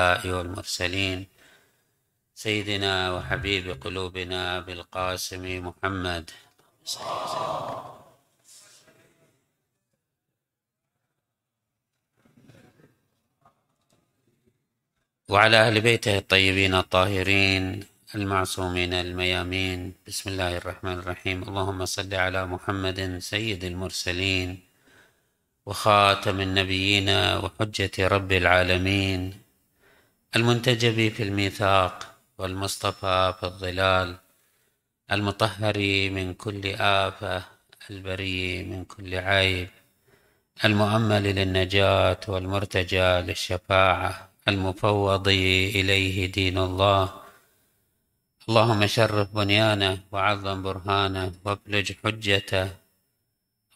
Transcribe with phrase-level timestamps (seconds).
[0.00, 1.26] والمرسلين
[2.34, 6.30] سيدنا وحبيب قلوبنا بالقاسم محمد.
[15.28, 17.84] وعلى أهل بيته الطيبين الطاهرين
[18.14, 19.94] المعصومين الميامين.
[20.06, 21.42] بسم الله الرحمن الرحيم.
[21.48, 24.60] اللهم صل على محمد سيد المرسلين
[25.66, 27.08] وخاتم النبيين
[27.42, 29.45] وحجة رب العالمين.
[30.34, 34.16] المنتجب في الميثاق والمصطفى في الظلال
[35.12, 35.78] المطهر
[36.10, 37.44] من كل آفة
[37.90, 39.68] البري من كل عيب
[40.64, 47.14] المؤمل للنجاة والمرتجى للشفاعة المفوض إليه دين الله.
[48.48, 52.85] اللهم شرف بنيانه وعظم برهانه وابلج حجته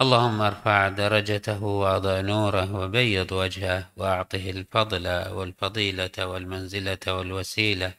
[0.02, 7.92] اللهم ارفع درجته واضع نوره وبيض وجهه واعطه الفضل والفضيلة والمنزلة والوسيلة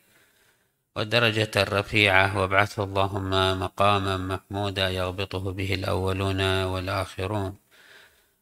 [0.96, 7.56] والدرجة الرفيعة وابعثه اللهم مقاما محمودا يغبطه به الأولون والآخرون.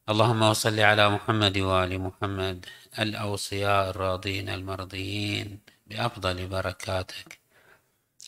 [0.09, 2.65] اللهم صل على محمد وآل محمد
[2.99, 7.38] الأوصياء الراضين المرضيين بأفضل بركاتك.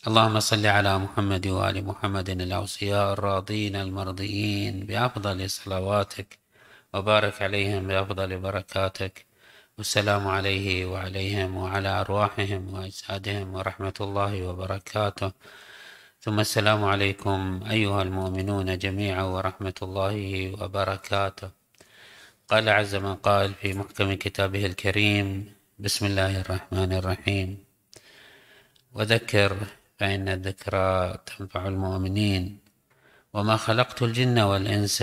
[0.08, 6.38] اللهم صل على محمد وآل محمد الأوصياء الراضين المرضيين بأفضل صلواتك
[6.94, 9.26] وبارك عليهم بأفضل بركاتك.
[9.78, 15.32] والسلام عليه وعليهم وعلى أرواحهم وأجسادهم ورحمة الله وبركاته.
[16.20, 20.16] ثم السلام عليكم أيها المؤمنون جميعا ورحمة الله
[20.62, 21.50] وبركاته.
[22.50, 25.26] قال عز من قال في محكم كتابه الكريم
[25.78, 27.48] بسم الله الرحمن الرحيم.
[28.94, 32.58] وذكر فإن الذكرى تنفع المؤمنين.
[33.34, 35.02] وما خلقت الجن والإنس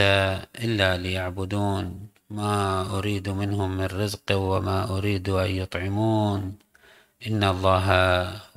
[0.65, 2.07] إلا ليعبدون.
[2.29, 6.55] ما أريد منهم من رزق وما أريد أن يطعمون.
[7.27, 7.87] إن الله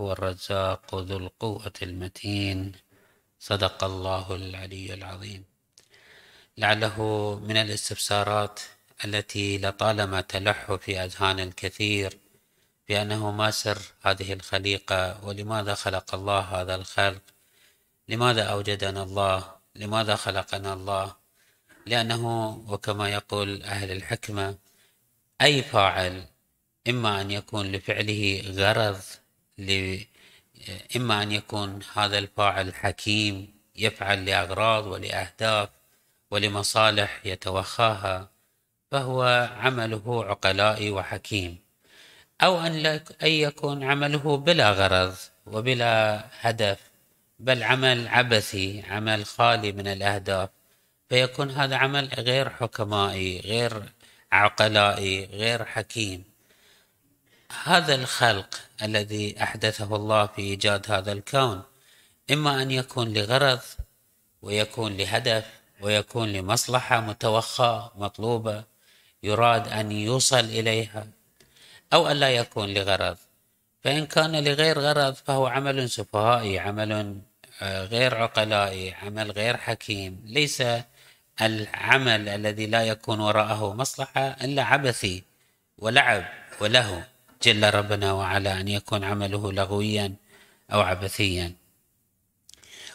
[0.01, 2.73] هو الرزاق ذو القوة المتين.
[3.41, 5.45] صدق الله العلي العظيم.
[6.59, 6.97] لعله
[7.49, 8.61] من الاستفسارات
[9.05, 12.22] التي لطالما تلح في أذهان الكثير.
[12.89, 17.23] بأنه ما سر هذه الخليقة ولماذا خلق الله هذا الخلق؟
[18.09, 21.17] لماذا أوجدنا الله؟ لماذا خلقنا الله؟
[21.87, 24.57] لأنه وكما يقول أهل الحكمة
[25.43, 26.25] أي فاعل
[26.89, 29.01] إما أن يكون لفعله غرض
[30.97, 35.69] إما أن يكون هذا الفاعل حكيم يفعل لأغراض ولأهداف
[36.31, 38.31] ولمصالح يتوخاها
[38.91, 41.62] فهو عمله عقلائي وحكيم.
[42.41, 42.87] أو أن,
[43.23, 45.15] أن يكون عمله بلا غرض
[45.47, 46.79] وبلا هدف
[47.39, 50.49] بل عمل عبثي عمل خالي من الأهداف.
[51.09, 53.83] فيكون هذا عمل غير حكمائي غير
[54.33, 56.25] عقلائي غير حكيم.
[57.65, 61.63] هذا الخلق الذي أحدثه الله في إيجاد هذا الكون
[62.31, 63.61] إما أن يكون لغرض
[64.43, 65.45] ويكون لهدف
[65.81, 68.65] ويكون لمصلحة متوخاة مطلوبة
[69.23, 71.07] يراد أن يوصل إليها.
[71.93, 73.17] أو أن لا يكون لغرض.
[73.85, 77.21] فإن كان لغير غرض فهو عمل سفهائي عمل
[77.63, 80.23] آه، غير عقلائي عمل غير حكيم.
[80.27, 80.63] ليس
[81.41, 85.23] العمل الذي لا يكون وراءه مصلحة إلا عبثي
[85.79, 86.25] ولعب
[86.61, 87.05] وله
[87.43, 90.15] جل ربنا وعلا أن يكون عمله لغويا
[90.73, 91.55] أو عبثيا.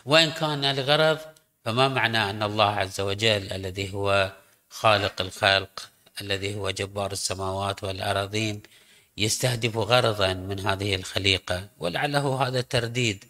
[0.05, 1.19] وإن كان لغرض
[1.65, 4.31] فما معنى أن الله عز وجل الذي هو
[4.69, 5.89] خالق الخلق
[6.21, 8.61] الذي هو جبار السماوات والأراضين
[9.17, 13.25] يستهدف غرضا من هذه الخليقة ولعله هذا الترديد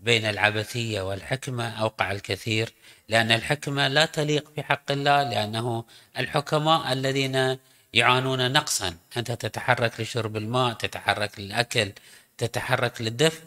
[0.00, 2.72] بين العبثية والحكمة أوقع الكثير
[3.08, 5.84] لأن الحكمة لا تليق في حق الله لأنه
[6.18, 7.58] الحكماء الذين
[7.94, 8.96] يعانون نقصا.
[9.16, 11.92] أنت تتحرك لشرب الماء تتحرك للأكل
[12.38, 13.42] تتحرك للدفء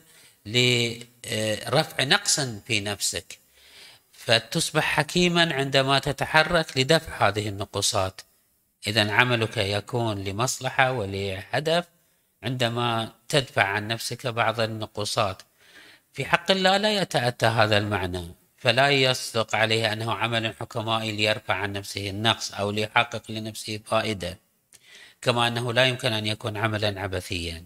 [0.45, 3.39] لرفع نقص في نفسك.
[4.11, 8.21] فتصبح حكيما عندما تتحرك لدفع هذه النقصات.
[8.87, 11.85] إذا عملك يكون لمصلحة ولهدف
[12.43, 15.41] عندما تدفع عن نفسك بعض النقوصات
[16.13, 21.73] في حق الله لا يتأتى هذا المعنى فلا يصدق عليه أنه عمل حكمائي ليرفع عن
[21.73, 24.39] نفسه النقص أو ليحقق لنفسه فائدة
[25.23, 27.65] كما أنه لا يمكن أن يكون عملا عبثيا.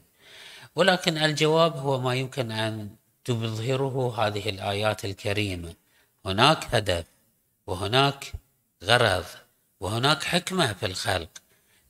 [0.75, 2.89] ولكن الجواب هو ما يمكن أن
[3.25, 5.73] تظهره هذه الآيات الكريمة.
[6.25, 7.05] هناك هدف
[7.67, 8.31] وهناك
[8.83, 9.25] غرض.
[9.79, 11.29] وهناك حكمة في الخلق.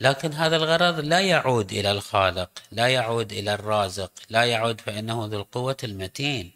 [0.01, 5.39] لكن هذا الغرض لا يعود إلى الخالق لا يعود إلى الرازق لا يعود فإنه ذو
[5.39, 6.51] القوة المتين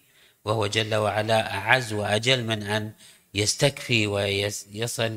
[0.45, 2.91] وهو جل وعلا أعز وأجل من أن
[3.33, 5.09] يستكفي ويصل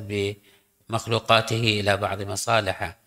[0.88, 2.98] بمخلوقاته إلى بعض مصالحه.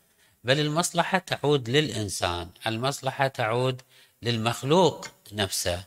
[0.44, 3.82] بل المصلحة تعود للإنسان المصلحة تعود
[4.22, 5.84] للمخلوق نفسه.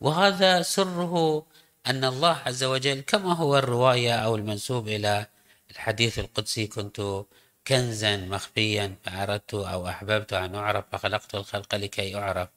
[0.00, 1.46] وهذا سره
[1.86, 5.26] أن الله عز وجل كما هو الرواية أو المنسوب إلى
[5.74, 7.24] الحديث القدسي كنت
[7.66, 12.48] كنزا مخفيا فأردت أو أحببت أن أعرف فخلقت الخلق لكي أعرف.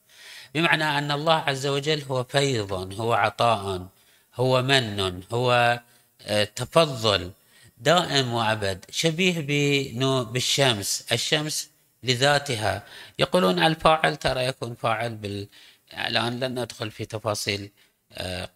[0.54, 3.86] بمعنى أن الله عز وجل هو فيض هو عطاء
[4.34, 5.80] هو من هو
[6.22, 7.32] آه، تفضل
[7.78, 9.40] دائم وأبد شبيه
[10.32, 11.70] بالشمس الشمس
[12.02, 12.82] لذاتها.
[13.18, 15.48] يقولون الفاعل ترى يكون فاعل بال
[15.94, 17.70] الآن لن ندخل في تفاصيل
[18.12, 18.50] آه،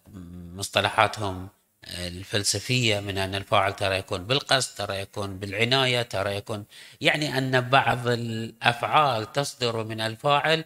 [0.55, 1.49] مصطلحاتهم.
[1.87, 6.65] الفلسفية من أن الفاعل ترى يكون بالقصد ترى يكون بالعناية ترى يكون
[7.01, 10.65] يعني أن بعض الأفعال تصدر من الفاعل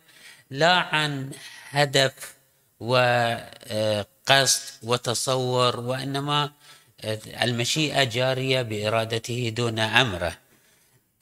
[0.50, 1.32] لا عن
[1.70, 2.36] هدف
[2.80, 6.52] وقصد وتصور وإنما
[7.44, 10.38] المشيئة جارية بإرادته دون أمره.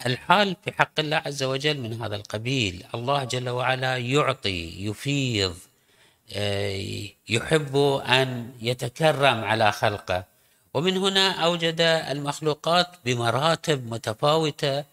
[0.05, 5.74] الحال في حق الله عز وجل من هذا القبيل الله جل وعلا يعطي يفيض آه،
[7.29, 7.77] يحب
[8.07, 10.23] أن يتكرم على خلقه.
[10.73, 14.83] ومن هنا أوجد المخلوقات بمراتب متفاوتة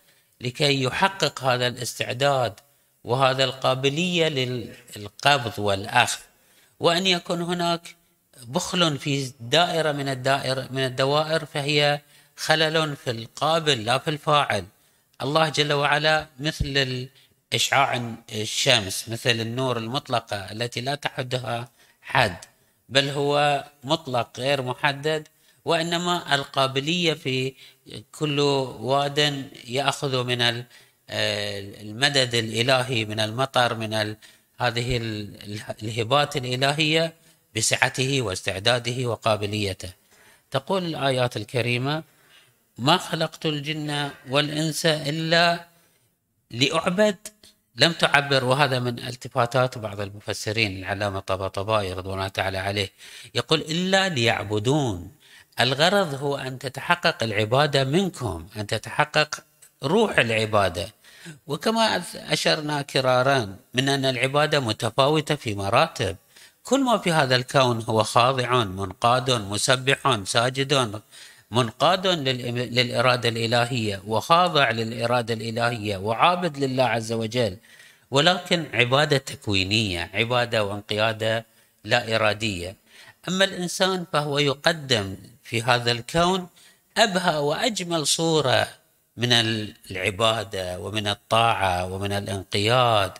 [0.40, 2.55] لكي يحقق هذا الاستعداد
[3.05, 6.20] وهذا القابلية للقبض والأخذ.
[6.81, 7.96] وأن يكون هناك
[8.43, 12.00] بخل في دائرة من الدائرة من الدوائر فهي
[12.37, 14.64] خلل في القابل لا في الفاعل.
[15.23, 17.08] الله جل وعلا مثل
[17.54, 21.69] إشعاع الشمس مثل النور المطلقة التي لا تحدها
[22.02, 22.37] حد
[22.88, 25.28] بل هو مطلق غير محدد
[25.64, 27.54] وإنما القابلية في
[28.12, 30.64] كل واد يأخذ من
[31.10, 34.16] المدد الإلهي من المطر من
[34.58, 34.96] هذه
[35.82, 37.12] الهبات الإلهية
[37.56, 39.93] بسعته واستعداده وقابليته.
[40.50, 42.02] تقول الآيات الكريمة
[42.78, 45.66] ما خلقت الجن والإنس إلا
[46.50, 47.16] لأعبد
[47.77, 52.91] لم تعبر وهذا من التفاتات بعض المفسرين العلامة طباطبائي رضوان الله تعالى عليه.
[53.35, 55.11] يقول إلا ليعبدون.
[55.61, 59.41] الغرض هو أن تتحقق العبادة منكم أن تتحقق
[59.83, 60.89] روح العبادة.
[61.47, 66.17] وكما أشرنا كرارا من أن العبادة متفاوتة في مراتب.
[66.65, 71.01] كل ما في هذا الكون هو خاضع منقاد مسبح ساجد
[71.52, 77.56] منقاد للإرادة الإلهية وخاضع للإرادة الإلهية وعابد لله عز وجل.
[78.10, 81.44] ولكن عبادة تكوينية عبادة وانقيادة
[81.84, 82.76] لا إرادية.
[83.28, 86.49] أما الإنسان فهو يقدم في هذا الكون
[86.96, 88.69] أبهى وأجمل صورة
[89.16, 93.12] من العبادة ومن الطاعة ومن الانقياد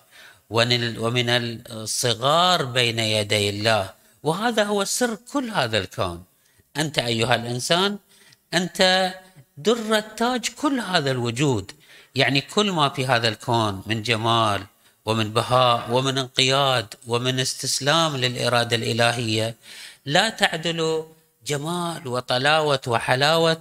[0.51, 1.29] ومن
[1.71, 3.91] الصغار بين يدي الله.
[4.23, 6.25] وهذا هو سر كل هذا الكون.
[6.77, 7.99] أنت أيها الإنسان
[8.55, 9.13] أنت
[9.57, 11.73] در التاج كل هذا الوجود.
[12.15, 14.63] يعني كل ما في هذا الكون من جمال
[15.05, 19.55] ومن بهاء ومن انقياد ومن استسلام للإرادة الإلهية
[20.07, 21.05] لا تعدل
[21.47, 23.61] جمال وطلاوة وحلاوة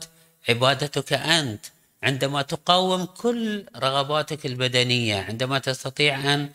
[0.49, 1.65] عبادتك أنت.
[2.03, 6.49] عندما تقاوم كل رغباتك البدنية عندما تستطيع أن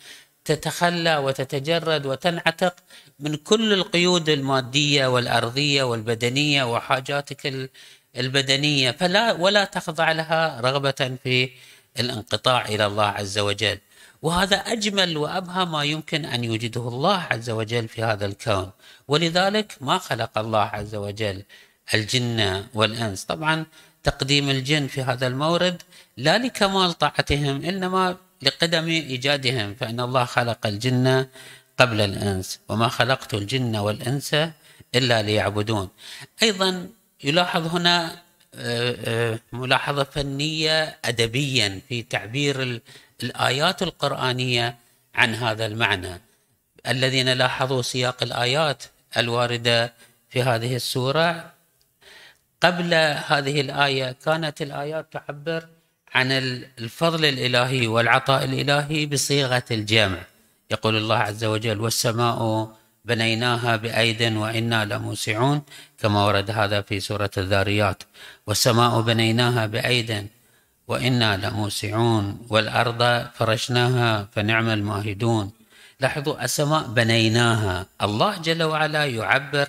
[0.45, 2.75] تتخلى وتتجرد وتنعتق
[3.19, 7.71] من كل القيود المادية والأرضية والبدنية وحاجاتك
[8.17, 11.51] البدنية فلا ولا تخضع لها رغبة في
[12.01, 13.79] الانقطاع إلى الله عز وجل.
[14.23, 18.71] وهذا أجمل وأبهى ما يمكن أن يوجده الله عز وجل في هذا الكون.
[19.09, 21.43] ولذلك ما خلق الله عز وجل
[21.95, 23.25] الجن والإنس.
[23.25, 23.67] طبعا
[24.03, 25.83] تقديم الجن في هذا المورد
[26.17, 31.27] لا لكمال طاعتهم إنما لقدم إيجادهم فإن الله خلق الجن
[31.79, 34.37] قبل الإنس وما خلقت الجن والإنس
[34.95, 35.89] إلا ليعبدون.
[36.43, 36.89] أيضا
[37.25, 42.81] يلاحظ هنا آه، آه، ملاحظة فنية أدبيا في تعبير
[43.23, 44.77] الآيات القرآنية
[45.15, 46.21] عن هذا المعنى.
[46.87, 48.83] الذين لاحظوا سياق الآيات
[49.17, 49.93] الواردة
[50.31, 51.53] في هذه السورة
[52.61, 52.95] قبل
[53.27, 55.67] هذه الآية كانت الآيات تعبر
[56.15, 56.33] عن
[56.79, 60.19] الفضل الإلهي والعطاء الإلهي بصيغة الجمع.
[60.71, 62.71] يقول الله عز وجل والسماء
[63.05, 65.63] بنيناها بأيد وإنا لموسعون
[65.99, 68.03] كما ورد هذا في سورة الذاريات.
[68.47, 70.27] والسماء بنيناها بأيد
[70.89, 75.53] وإنا لموسعون والأرض فرشناها فنعم الماهدون
[76.01, 77.87] لاحظوا السماء بنيناها.
[78.03, 79.69] الله جل وعلا يعبر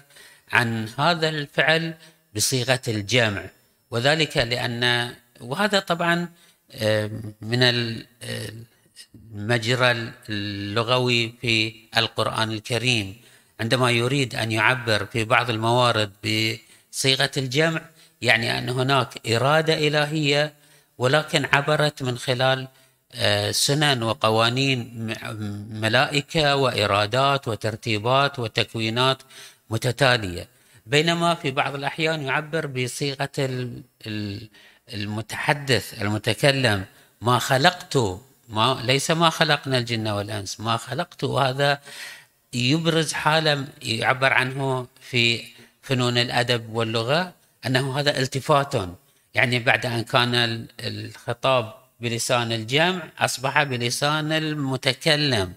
[0.51, 1.93] عن هذا الفعل
[2.35, 3.45] بصيغة الجمع.
[3.91, 6.29] وذلك لأن وهذا طبعا
[7.41, 7.61] من
[9.35, 13.15] المجرى اللغوي في القرآن الكريم.
[13.59, 17.81] عندما يريد أن يعبر في بعض الموارد بصيغة الجمع
[18.21, 20.53] يعني أن هناك إرادة إلهية
[20.97, 22.67] ولكن عبرت من خلال
[23.15, 25.07] آه، سنن وقوانين
[25.71, 29.17] ملائكة وإرادات وترتيبات وتكوينات
[29.69, 30.47] متتالية.
[30.85, 33.29] بينما في بعض الأحيان يعبر بصيغة
[34.93, 36.85] المتحدث المتكلم
[37.21, 37.97] ما خلقت
[38.47, 41.79] ما ليس ما خلقنا الجن والإنس ما خلقت هذا
[42.53, 45.43] يبرز حالة يعبر عنه في
[45.81, 47.33] فنون الأدب واللغة
[47.65, 48.73] أنه هذا التفات
[49.33, 55.53] يعني بعد أن كان الخطاب بلسان الجمع أصبح بلسان المتكلم.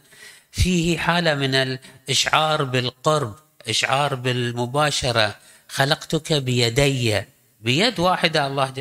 [0.52, 3.35] فيه حالة من الإشعار بالقرب
[3.68, 5.35] إشعار بالمباشرة.
[5.68, 7.23] خلقتك بيدي.
[7.61, 8.73] بيد واحدة الله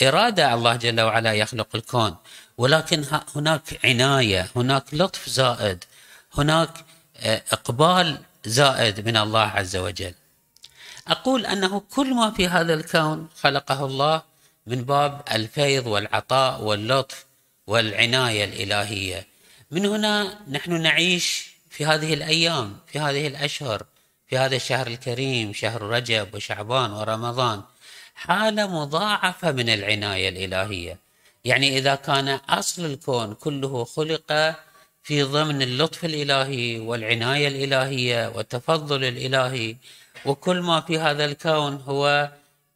[0.00, 2.16] بإرادة الله جل وعلا يخلق الكون.
[2.58, 3.04] ولكن
[3.36, 5.84] هناك عناية هناك لطف زائد
[6.34, 6.70] هناك
[7.16, 10.14] آه، إقبال زائد من الله عز وجل.
[11.08, 14.22] أقول أنه كل ما في هذا الكون خلقه الله
[14.66, 17.24] من باب الفيض والعطاء واللطف
[17.66, 19.26] والعناية الإلهية.
[19.70, 23.82] من هنا نحن نعيش في هذه الأيام في هذه الأشهر
[24.26, 27.62] في هذا الشهر الكريم شهر رجب وشعبان ورمضان
[28.14, 31.03] حالة مضاعفة من العناية الإلهية.
[31.44, 34.56] يعني إذا كان أصل الكون كله خلق
[35.02, 39.76] في ضمن اللطف الإلهي والعناية الإلهية والتفضل الإلهي
[40.26, 42.30] وكل ما في هذا الكون هو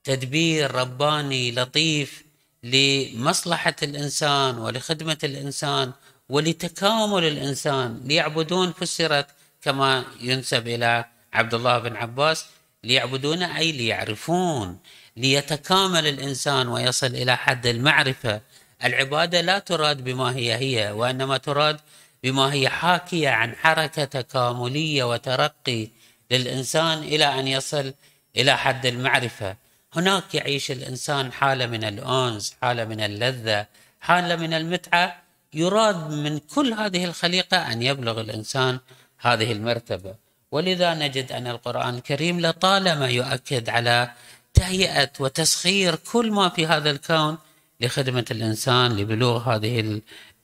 [0.05, 2.25] تدبير رباني لطيف
[2.63, 5.93] لمصلحة الإنسان ولخدمة الإنسان
[6.29, 9.27] ولتكامل الإنسان ليعبدون فسرت
[9.63, 12.47] كما ينسب إلى عبد الله بن عباس
[12.85, 14.79] ليعبدون أي ليعرفون
[15.17, 18.41] ليتكامل الإنسان ويصل إلى حد المعرفة.
[18.85, 21.81] العبادة لا تراد بما هي هي وإنما تراد
[22.23, 25.89] بما هي حاكية عن حركة تكاملية وترقي
[26.31, 27.95] للإنسان إلى أن يصل
[28.37, 29.57] إلى حد المعرفة.
[29.95, 33.67] هناك يعيش الإنسان حالة من الأنس حالة من اللذة
[34.01, 35.23] حالة من المتعة.
[35.55, 38.79] يراد من كل هذه الخليقة أن يبلغ الإنسان
[39.19, 40.15] هذه المرتبة.
[40.53, 44.11] ولذا نجد أن القرآن الكريم لطالما يؤكد على
[44.55, 47.39] تهيئة وتسخير كل ما في هذا الكون
[47.81, 50.01] لخدمة الإنسان لبلوغ هذه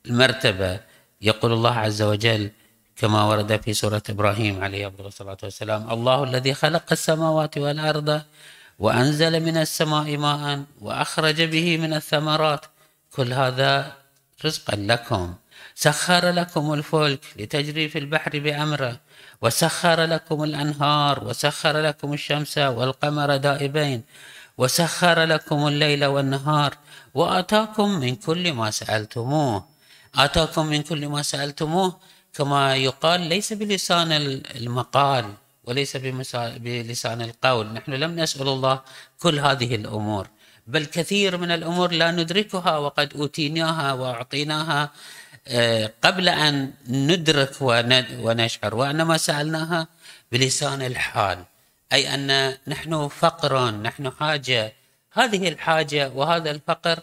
[0.06, 0.80] المرتبة.
[1.20, 2.50] يقول الله عز وجل
[2.96, 8.22] كما ورد في سورة إبراهيم عليه الصلاة والسلام الله الذي خلق السماوات والأرض
[8.78, 12.64] وأنزل من السماء ماء وأخرج به من الثمرات.
[13.12, 13.92] كل هذا
[14.44, 15.34] رزقا لكم.
[15.74, 19.00] سخر لكم الفلك لتجري في البحر بأمره
[19.42, 24.02] وسخر لكم الأنهار وسخر لكم الشمس والقمر دائبين.
[24.58, 26.75] وسخر لكم الليل والنهار
[27.14, 29.64] وآتاكم من كل ما سألتموه.
[30.14, 31.96] آتاكم من كل ما سألتموه
[32.34, 34.12] كما يقال ليس بلسان
[34.56, 35.25] المقال
[35.64, 37.66] وليس بلسان القول.
[37.73, 38.80] نحن لم نسأل الله
[39.18, 40.28] كل هذه الأمور
[40.66, 44.90] بل كثير من الأمور لا ندركها وقد أوتيناها وأعطيناها
[45.49, 47.52] آه، قبل أن ندرك
[48.25, 48.75] ونشعر.
[48.75, 49.87] وإنما سألناها
[50.32, 51.44] بلسان الحال.
[51.94, 54.72] أي أن نحن فقر نحن حاجة.
[55.12, 56.98] هذه الحاجة وهذا الفقر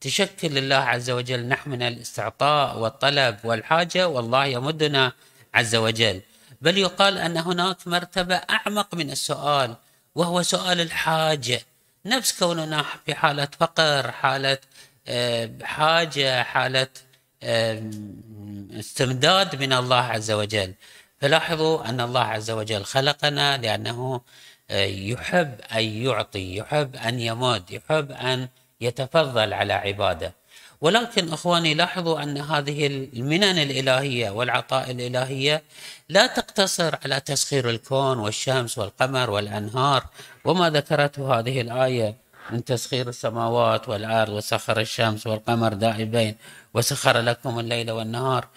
[0.00, 1.48] تشكل لله عز وجل.
[1.48, 5.12] نحن من الاستعطاء والطلب والحاجة والله يمدنا
[5.54, 6.20] عز وجل.
[6.60, 9.76] بل يقال أن هناك مرتبة أعمق من السؤال
[10.14, 11.60] وهو سؤال الحاجة.
[12.06, 14.58] نفس كوننا في حالة فقر حالة
[15.08, 16.88] آه، حاجة حالة
[18.78, 20.74] استمداد من الله عز وجل.
[21.22, 24.20] فلاحظوا أن الله عز وجل خلقنا لأنه
[24.70, 28.48] آه، يحب أن يعطي يحب أن يمد يحب أن
[28.80, 30.34] يتفضل على عباده.
[30.80, 35.62] ولكن إخواني لاحظوا أن هذه المنن الإلهية والعطاء الإلهية
[36.08, 40.04] لا تقتصر على تسخير الكون والشمس والقمر والأنهار
[40.44, 42.14] وما ذكرته هذه الآية
[42.50, 46.36] من تسخير السماوات والأرض وسخر الشمس والقمر دائبين
[46.74, 48.48] وسخر لكم الليل والنهار.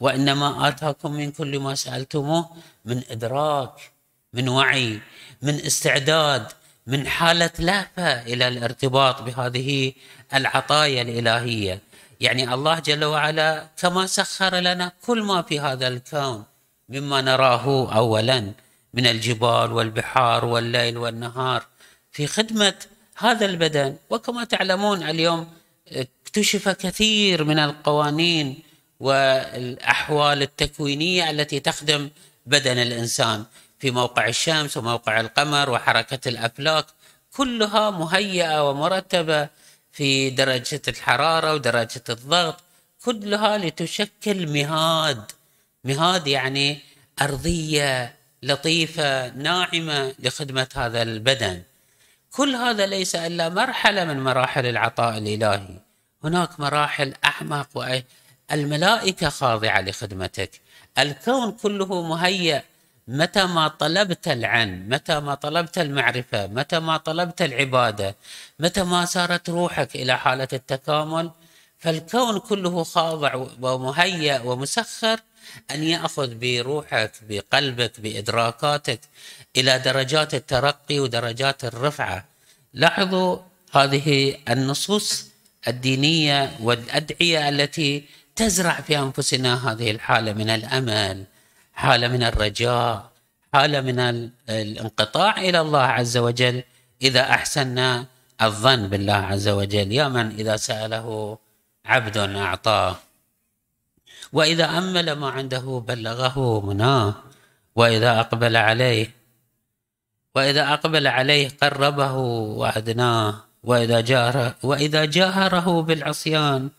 [0.00, 2.50] وإنما آتاكم من كل ما سألتموه
[2.84, 3.92] من إدراك
[4.32, 5.00] من وعي
[5.42, 6.46] من استعداد
[6.86, 9.92] من حالة لهفه إلى الارتباط بهذه
[10.34, 11.80] العطايا الإلهية.
[12.20, 16.44] يعني الله جل وعلا كما سخر لنا كل ما في هذا الكون
[16.88, 18.52] مما نراه اولا
[18.94, 21.66] من الجبال والبحار والليل والنهار.
[22.12, 22.74] في خدمة
[23.16, 25.48] هذا البدن وكما تعلمون اليوم
[25.88, 28.62] اكتشف كثير من القوانين
[29.00, 32.10] والأحوال التكوينية التي تخدم
[32.46, 33.44] بدن الإنسان
[33.78, 36.86] في موقع الشمس وموقع القمر وحركة الأفلاك
[37.36, 39.48] كلها مهيئة ومرتبة
[39.92, 42.60] في درجة الحرارة ودرجة الضغط
[43.04, 45.32] كلها لتشكل مهاد.
[45.84, 46.78] مهاد يعني
[47.22, 51.62] أرضية لطيفة ناعمة لخدمة هذا البدن.
[52.32, 55.78] كل هذا ليس إلا مرحلة من مراحل العطاء الإلهي.
[56.24, 58.02] هناك مراحل أعمق
[58.52, 60.60] الملائكة خاضعة لخدمتك.
[60.98, 62.62] الكون كله مهيأ
[63.08, 68.16] متى ما طلبت العلم متى ما طلبت المعرفة متى ما طلبت العبادة
[68.60, 71.30] متى ما سارت روحك إلى حالة التكامل.
[71.78, 75.20] فالكون كله خاضع ومهيأ ومسخر
[75.70, 79.00] أن يأخذ بروحك بقلبك بإدراكاتك
[79.56, 82.24] إلى درجات الترقي ودرجات الرفعة.
[82.74, 83.38] لاحظوا
[83.72, 85.26] هذه النصوص
[85.68, 88.04] الدينية والأدعية التي
[88.36, 91.24] تزرع في أنفسنا هذه الحالة من الأمل
[91.74, 93.14] حالة من الرجاء
[93.54, 96.62] حالة من الانقطاع إلى الله عز وجل.
[97.02, 98.06] إذا أحسنا
[98.42, 99.92] الظن بالله عز وجل.
[99.92, 101.38] يا من إذا سأله
[101.86, 102.96] عبد أعطاه.
[104.32, 107.14] وإذا أمل ما عنده بلغه مناه.
[107.76, 109.10] وإذا أقبل عليه
[110.34, 112.12] وإذا أقبل عليه قربه
[112.58, 113.34] وأدناه.
[113.62, 116.70] وإذا جاره وإذا جاهره بالعصيان.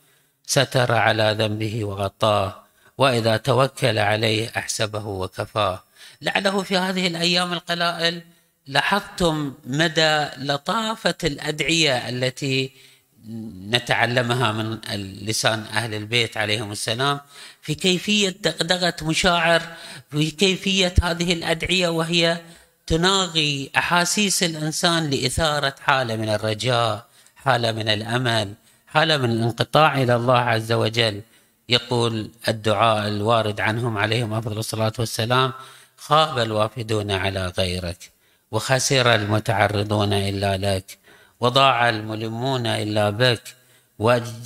[0.45, 2.63] ستر على ذنبه وغطاه
[2.97, 5.83] وإذا توكل عليه أحسبه وكفاه.
[6.21, 8.21] لعله في هذه الأيام القلائل
[8.67, 12.71] لاحظتم مدى لطافة الأدعية التي
[13.69, 14.79] نتعلمها من
[15.21, 17.19] لسان أهل البيت عليهم السلام
[17.61, 19.61] في كيفية دغدغة مشاعر
[20.11, 22.41] في كيفية هذه الأدعية وهي
[22.87, 28.53] تناغي أحاسيس الإنسان لإثارة حالة من الرجاء حالة من الأمل.
[28.95, 31.21] حالة من الانقطاع إلى الله عز وجل.
[31.69, 35.53] يقول الدعاء الوارد عنهم عليهم أفضل الصلاة والسلام
[35.97, 38.11] خاب الوافدون على غيرك
[38.51, 40.97] وخسر المتعرضون إلا لك
[41.39, 43.43] وضاع الملمون إلا بك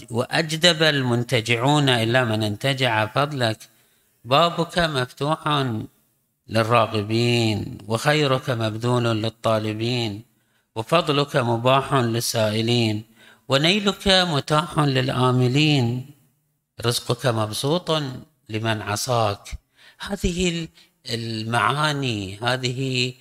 [0.10, 3.58] وأجدب المنتجعون إلا من انتجع فضلك.
[4.26, 5.66] بابك مفتوح
[6.48, 10.24] للراغبين وخيرك مبذول للطالبين
[10.76, 13.09] وفضلك مباح للسائلين
[13.50, 16.06] ونيلك متاح للآملين
[16.86, 17.92] رزقك مبسوط
[18.50, 19.50] لمن عصاك.
[20.00, 20.68] هذه
[21.10, 23.14] المعاني هذه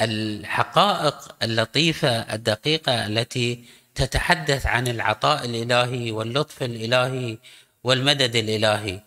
[0.00, 7.38] الحقائق اللطيفة الدقيقة التي تتحدث عن العطاء الإلهي واللطف الإلهي
[7.84, 9.00] والمدد الإلهي.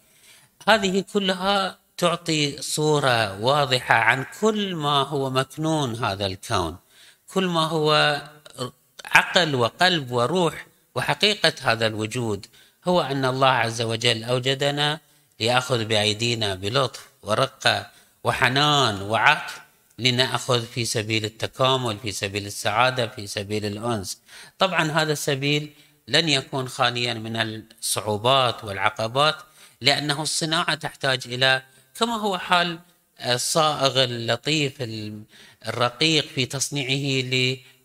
[0.67, 6.77] هذه كلها تعطي صورة واضحة عن كل ما هو مكنون هذا الكون.
[7.33, 8.21] كل ما هو
[9.11, 12.45] عقل وقلب وروح وحقيقة هذا الوجود
[12.85, 14.99] هو أن الله عز وجل أوجدنا
[15.39, 17.87] ليأخذ بأيدينا بلطف ورقة
[18.23, 19.59] وحنان وعطف
[19.99, 24.17] لنأخذ في سبيل التكامل في سبيل السعادة في سبيل الأنس.
[24.59, 25.73] طبعا هذا السبيل
[26.07, 29.35] لن يكون خاليا من الصعوبات والعقبات
[29.81, 31.63] لأنه الصناعة تحتاج إلى
[31.99, 32.79] كما هو حال
[33.19, 34.75] الصائغ اللطيف
[35.67, 37.25] الرقيق في تصنيعه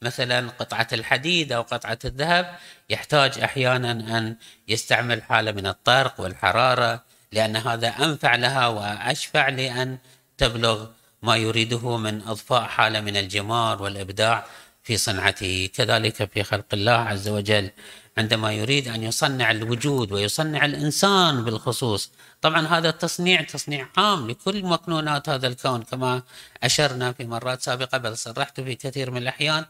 [0.02, 2.56] لمثلا قطعة الحديد أو قطعة الذهب
[2.90, 4.36] يحتاج أحيانا أن
[4.68, 9.98] يستعمل حالة من الطرق والحرارة لأن هذا أنفع لها وأشفع لأن
[10.38, 10.86] تبلغ
[11.22, 14.44] ما يريده من أضفاء حالة من الجمال والإبداع.
[14.82, 15.68] في صنعته.
[15.74, 17.70] كذلك في خلق الله عز وجل
[18.18, 22.10] عندما يريد أن يصنع الوجود ويصنع الإنسان بالخصوص.
[22.42, 26.22] طبعا هذا التصنيع تصنيع عام لكل مكنونات هذا الكون كما
[26.62, 29.64] أشرنا في مرات سابقة بل صرحت في كثير من الأحيان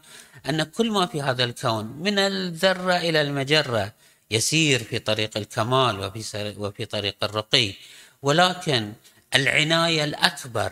[0.49, 3.93] أن كل ما في هذا الكون من الذرة إلى المجرة
[4.31, 7.73] يسير في طريق الكمال وفي وفي طريق الرقي.
[8.21, 8.93] ولكن
[9.35, 10.71] العناية الأكبر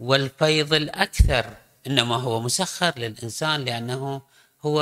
[0.00, 1.44] والفيض الأكثر
[1.86, 4.22] إنما هو مسخر للإنسان لأنه
[4.64, 4.78] هو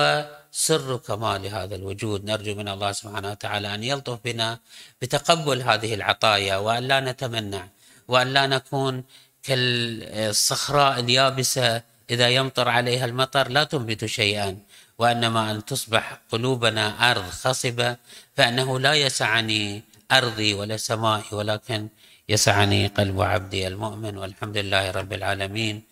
[0.52, 2.24] سر كمال هذا الوجود.
[2.24, 4.58] نرجو من الله سبحانه وتعالى أن يلطف بنا
[5.02, 7.64] بتقبل هذه العطايا وأن لا نتمنع
[8.08, 9.04] وأن لا نكون
[9.42, 14.58] كالصخراء اليابسة إذا يمطر عليها المطر لا تنبت شيئا
[14.98, 17.96] وإنما أن تصبح قلوبنا أرض خصبة
[18.36, 21.88] فإنه لا يسعني أرضي ولا سمائي ولكن
[22.28, 25.82] يسعني قلب عبدي المؤمن والحمد لله رب العالمين.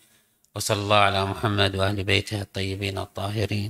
[0.55, 3.69] وصلى الله على محمد وأهل بيته الطيبين الطاهرين.